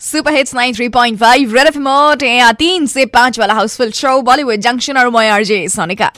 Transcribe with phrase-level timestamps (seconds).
[0.00, 4.96] Super hits 93.5 red FM और यहाँ तीन से पाँच वाला हाउसफुल शो बॉलीवुड जंक्शन
[4.98, 6.10] और मैं RJ Sonika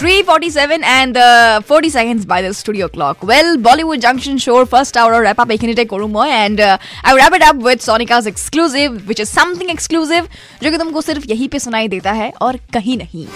[0.00, 3.24] 347 and uh, 40 seconds by the studio clock.
[3.30, 7.36] Well, Bollywood Junction show first hour wrap up ekinite koru moi and uh, I wrap
[7.38, 10.28] it up with Sonika's exclusive which is something exclusive
[10.62, 13.26] जो कि तुमको सिर्फ़ यहीं पे सुनाई देता है और कहीं नहीं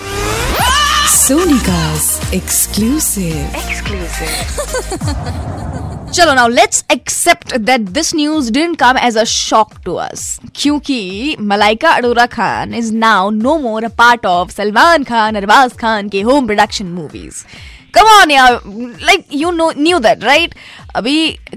[1.14, 3.58] Sonika's exclusive.
[6.12, 11.37] चलो now let's accept that this news didn't come as a shock to us क्योंकि
[11.41, 16.20] Malaika Arora Khan is now no more a part of Salman Khan, Arbaaz Khan के
[16.23, 17.42] home production movies
[17.95, 18.60] come on यार
[19.02, 20.54] like you know knew that right
[20.96, 21.16] अभी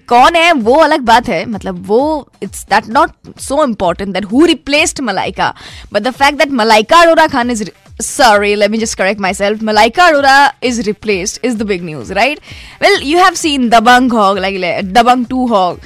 [0.09, 2.02] कौन है, वो अलग बात है मतलब वो
[2.44, 5.53] it's that not so important that who replaced Malaika
[5.94, 7.69] but the fact that Malaika Arora Khan is
[7.99, 9.62] sorry, let me just correct myself.
[9.62, 12.40] Malika arora is replaced, is the big news, right?
[12.81, 14.55] Well, you have seen dabang hog, like
[14.94, 15.80] dabang 2 hog.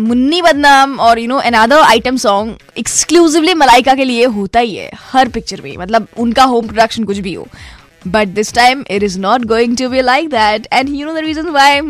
[0.00, 4.90] Munni Badnaam और you know another item song exclusively Malaika के लिए होता ही है,
[5.12, 7.46] हर picture में मतलब उनका home production कुछ भी हो।
[8.06, 11.24] But this time it is not going to be like that and you know the
[11.24, 11.80] reason why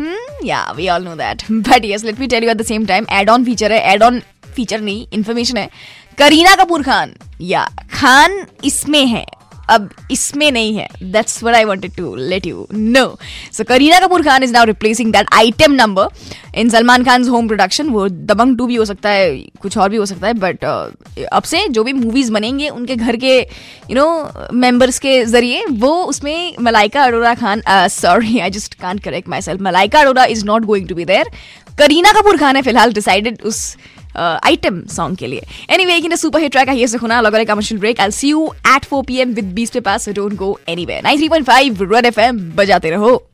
[0.45, 3.05] yeah we all know that but yes let me tell you at the same time
[3.19, 4.21] add on feature है add on
[4.55, 5.69] feature नहीं information है।
[6.17, 9.25] करीना कपूर खान या खान इसमें है
[9.69, 10.87] अब इसमें नहीं है.
[11.03, 13.05] That's what I wanted to let you know
[13.53, 16.07] so Kareena Kapoor Khan is now replacing that item number
[16.55, 19.97] in Salman Khan home production वो दबंग टू भी हो सकता है कुछ और भी
[19.97, 23.95] हो सकता है बट uh, अब से जो भी मूवीज़ बनेंगे उनके घर के यू
[23.95, 27.61] नो मेंबर्स के ज़रिए वो उसमें Malaika Arora Khan
[27.91, 31.29] sorry I just can correct myself Malaika Arora is not going to be there
[31.77, 33.61] Kareena Kapoor Khan है फ़िलहाल डिसाइडेड उस
[34.19, 35.45] आइटम सॉन्ग के लिए.
[35.69, 38.45] एनी वे किन सुपर हिट ट्रैक आइए से खुना लगा commercial break I see you
[38.75, 41.83] at four P M with बीस पे पास don't go anyway nine three point five
[41.93, 43.28] red F M बजाते रहो.